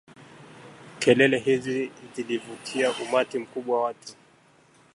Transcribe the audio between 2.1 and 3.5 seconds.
ziliuvutia umati